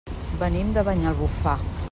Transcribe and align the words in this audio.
Venim 0.39 0.71
de 0.79 0.85
Banyalbufar. 0.89 1.59